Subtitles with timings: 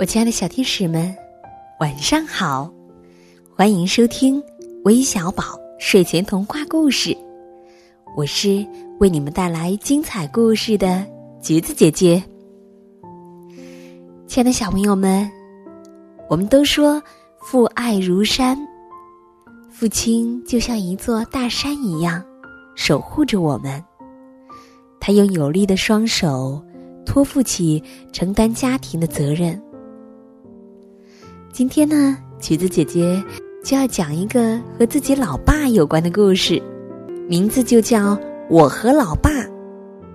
[0.00, 1.14] 我亲爱的小天使们，
[1.78, 2.72] 晚上好！
[3.54, 4.42] 欢迎收听
[4.84, 7.14] 微小宝睡前童话故事，
[8.16, 8.66] 我是
[8.98, 11.06] 为你们带来精彩故事的
[11.42, 12.22] 橘子姐姐。
[14.26, 15.30] 亲爱的小朋友们，
[16.30, 17.02] 我们都说
[17.38, 18.56] 父爱如山，
[19.68, 22.24] 父亲就像一座大山一样
[22.74, 23.84] 守护着我们，
[24.98, 26.58] 他用有力的双手
[27.04, 29.62] 托付起承担家庭的责任。
[31.52, 33.22] 今天呢，橘子姐姐
[33.64, 36.62] 就要讲一个和自己老爸有关的故事，
[37.28, 38.14] 名字就叫
[38.48, 39.30] 《我和老爸》，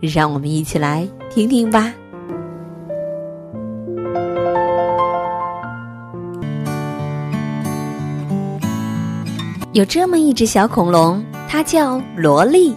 [0.00, 1.92] 让我们一起来听听吧。
[9.72, 12.74] 有这么一只小恐龙，它叫萝莉。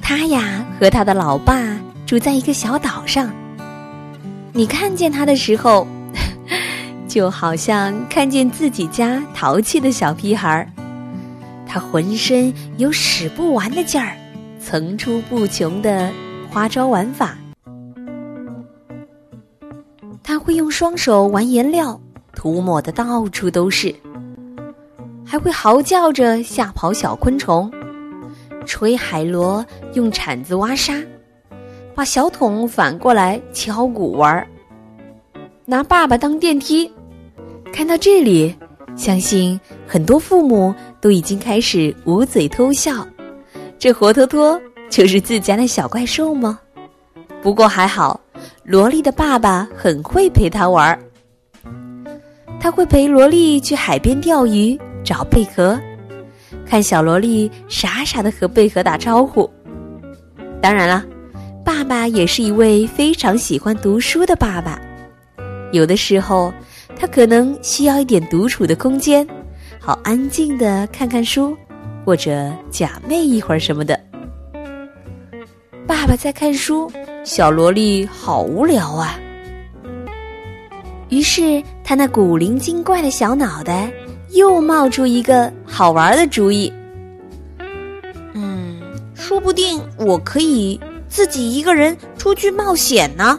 [0.00, 3.30] 它呀和它的老爸住在一个小岛上。
[4.52, 5.84] 你看见它的时候。
[7.14, 10.66] 就好像看见自己家淘气的小屁孩儿，
[11.64, 14.16] 他浑身有使不完的劲儿，
[14.58, 16.10] 层出不穷的
[16.50, 17.38] 花招玩法。
[20.24, 22.00] 他会用双手玩颜料，
[22.34, 23.94] 涂抹的到处都是；
[25.24, 27.70] 还会嚎叫着吓跑小昆虫，
[28.66, 31.00] 吹海螺，用铲子挖沙，
[31.94, 34.48] 把小桶反过来敲鼓玩儿，
[35.64, 36.90] 拿爸爸当电梯。
[37.74, 38.54] 看到这里，
[38.94, 43.04] 相信很多父母都已经开始捂嘴偷笑。
[43.80, 46.60] 这活脱脱就是自家的小怪兽吗？
[47.42, 48.20] 不过还好，
[48.62, 50.96] 萝莉的爸爸很会陪他玩儿。
[52.60, 55.76] 他会陪萝莉去海边钓鱼、找贝壳，
[56.64, 59.50] 看小萝莉傻傻的和贝壳打招呼。
[60.62, 61.04] 当然了，
[61.64, 64.80] 爸爸也是一位非常喜欢读书的爸爸。
[65.72, 66.54] 有的时候。
[66.96, 69.26] 他可能需要一点独处的空间，
[69.78, 71.56] 好安静的看看书，
[72.04, 73.98] 或者假寐一会儿什么的。
[75.86, 76.90] 爸爸在看书，
[77.24, 79.18] 小萝莉好无聊啊。
[81.10, 83.92] 于是他那古灵精怪的小脑袋
[84.30, 86.72] 又冒出一个好玩的主意。
[88.32, 88.80] 嗯，
[89.14, 93.38] 说不定我可以自己一个人出去冒险呢。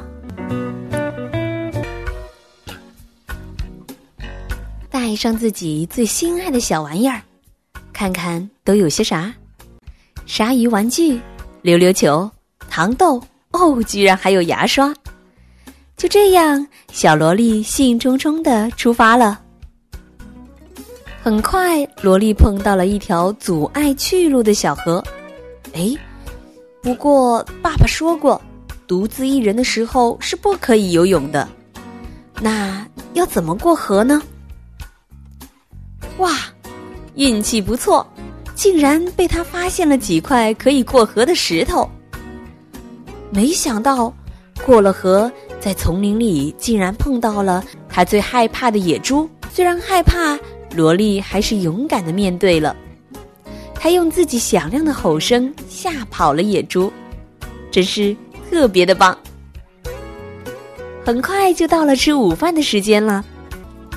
[4.95, 7.21] 带上自己最心爱的小玩意儿，
[7.91, 9.29] 看看都有些啥？
[10.25, 11.19] 鲨鱼玩具、
[11.63, 12.31] 溜溜球、
[12.69, 14.93] 糖豆，哦，居然还有牙刷！
[15.97, 19.41] 就这样，小萝莉兴冲冲的出发了。
[21.21, 25.03] 很快，萝莉碰到了一条阻碍去路的小河。
[25.73, 25.93] 哎，
[26.81, 28.41] 不过爸爸说过，
[28.87, 31.45] 独自一人的时候是不可以游泳的。
[32.39, 34.23] 那要怎么过河呢？
[36.17, 36.31] 哇，
[37.15, 38.05] 运气不错，
[38.55, 41.89] 竟然被他发现了几块可以过河的石头。
[43.31, 44.13] 没想到
[44.65, 49.29] 过了河，在丛林里竟然碰到了他最害怕的野猪。
[49.51, 50.37] 虽然害怕，
[50.73, 52.75] 萝莉还是勇敢的面对了。
[53.73, 56.91] 他用自己响亮的吼声吓跑了野猪，
[57.69, 58.15] 真是
[58.49, 59.17] 特别的棒。
[61.05, 63.23] 很快就到了吃午饭的时间了。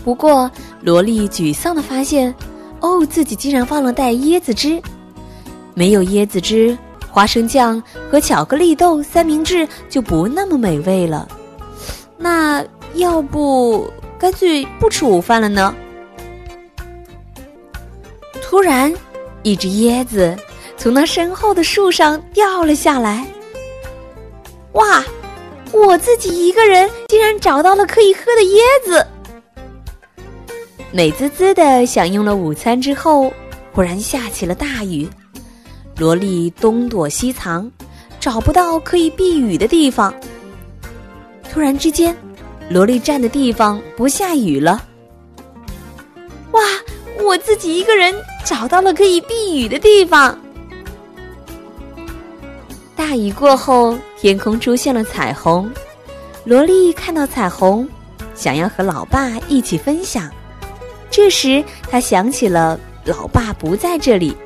[0.05, 0.51] 不过，
[0.81, 2.35] 萝莉沮丧的发现，
[2.81, 4.81] 哦，自己竟然忘了带椰子汁。
[5.75, 6.77] 没有椰子汁，
[7.11, 11.29] 花生酱和巧克力豆三明治就不那么美味了。
[12.17, 15.75] 那要不干脆不吃午饭了呢？
[18.43, 18.93] 突然，
[19.43, 20.37] 一只椰子
[20.77, 23.27] 从那身后的树上掉了下来。
[24.73, 25.05] 哇！
[25.71, 29.07] 我自己一个人竟然找到了可以喝的椰子。
[30.91, 33.33] 美滋滋的享用了午餐之后，
[33.73, 35.09] 忽然下起了大雨。
[35.97, 37.71] 萝莉东躲西藏，
[38.19, 40.13] 找不到可以避雨的地方。
[41.51, 42.17] 突然之间，
[42.71, 44.83] 萝莉站的地方不下雨了。
[46.53, 46.61] 哇！
[47.25, 48.15] 我自己一个人
[48.45, 50.39] 找到了可以避雨的地方。
[52.97, 55.71] 大雨过后，天空出现了彩虹。
[56.45, 57.87] 萝莉看到彩虹，
[58.35, 60.31] 想要和老爸一起分享。
[61.11, 64.37] 这时，他想起了老爸不在这里，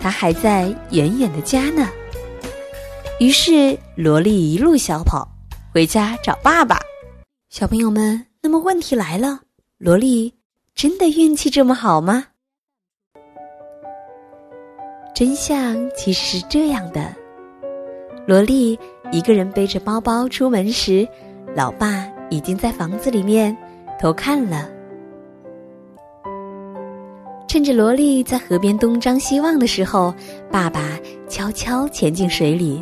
[0.00, 1.88] 他还在远远的家呢。
[3.18, 5.28] 于是，萝莉一路小跑
[5.72, 6.78] 回家找爸爸。
[7.48, 9.40] 小朋友们，那么问题来了：
[9.78, 10.32] 萝莉
[10.74, 12.26] 真的运气这么好吗？
[15.14, 17.14] 真相其实是这样的：
[18.26, 18.78] 萝莉
[19.12, 21.06] 一个人背着包包出门时，
[21.54, 23.54] 老爸已经在房子里面
[23.98, 24.70] 偷看了。
[27.50, 30.14] 趁着萝莉在河边东张西望的时候，
[30.52, 30.96] 爸爸
[31.28, 32.80] 悄悄潜进水里，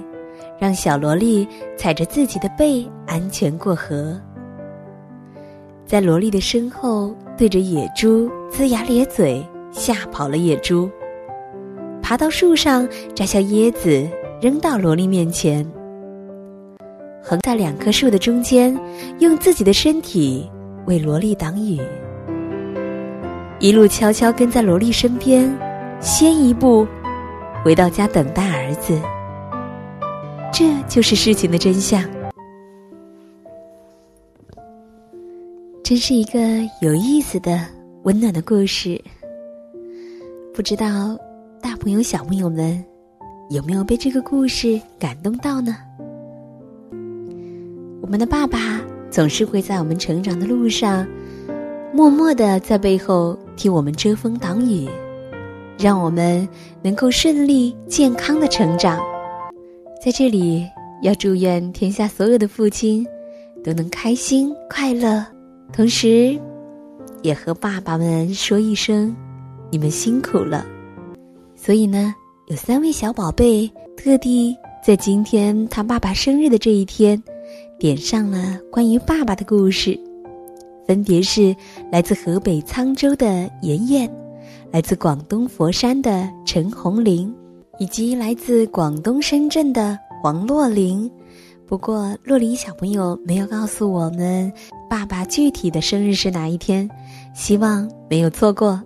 [0.58, 4.20] 让小萝莉踩着自己的背安全过河。
[5.86, 9.42] 在萝莉的身后，对着野猪龇牙咧嘴，
[9.72, 10.86] 吓跑了野猪。
[12.02, 14.06] 爬到树上摘下椰子，
[14.38, 15.66] 扔到萝莉面前。
[17.22, 18.78] 横在两棵树的中间，
[19.18, 20.46] 用自己的身体
[20.84, 21.80] 为萝莉挡雨。
[23.60, 25.52] 一路悄悄跟在萝莉身边，
[26.00, 26.86] 先一步
[27.64, 28.96] 回到家等待儿子。
[30.52, 32.08] 这就是事情的真相。
[35.82, 36.38] 真是一个
[36.80, 37.60] 有意思的、
[38.04, 39.02] 温暖的故事。
[40.54, 41.18] 不知道
[41.60, 42.84] 大朋友、小朋友们
[43.50, 45.76] 有没有被这个故事感动到呢？
[48.00, 51.04] 我们的爸爸总是会在我们成长的路上，
[51.92, 54.88] 默默的在背后替我们遮风挡雨，
[55.76, 56.48] 让我们
[56.80, 59.00] 能够顺利、健康的成长。
[60.00, 60.64] 在这里，
[61.02, 63.04] 要祝愿天下所有的父亲
[63.64, 65.26] 都能开心快乐。
[65.72, 66.38] 同时，
[67.22, 69.14] 也和爸爸们说一声，
[69.72, 70.64] 你们辛苦了。
[71.56, 72.14] 所以呢，
[72.46, 77.20] 有三位小宝贝特地在今天他爸爸生日的这一天，
[77.76, 79.98] 点上了关于爸爸的故事，
[80.88, 81.54] 分别是
[81.92, 83.26] 来自河北沧州的
[83.60, 84.10] 妍妍，
[84.72, 87.30] 来自广东佛山的陈红玲，
[87.78, 91.08] 以及来自广东深圳的黄洛琳。
[91.66, 94.50] 不过，洛琳小朋友没有告诉我们
[94.88, 96.88] 爸爸具体的生日是哪一天，
[97.34, 98.82] 希望没有错过。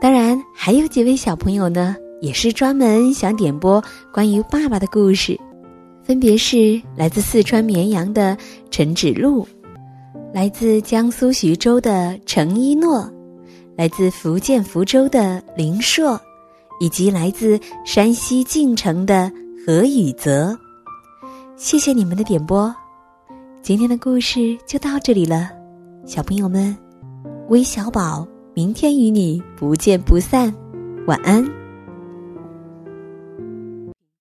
[0.00, 3.80] 当然，还有几位小朋友呢，也是专门想点播
[4.12, 5.38] 关于爸爸的故事，
[6.02, 8.36] 分别是来自四川绵阳的
[8.72, 9.46] 陈芷露，
[10.32, 13.10] 来自江苏徐州的程一诺，
[13.76, 16.20] 来自福建福州的林硕，
[16.80, 19.32] 以及来自山西晋城的
[19.66, 20.56] 何宇泽。
[21.56, 22.72] 谢谢你们的点播，
[23.62, 25.50] 今天的故事就到这里了，
[26.04, 26.76] 小朋友们，
[27.48, 30.54] 微小宝明天与你不见不散，
[31.06, 31.57] 晚安。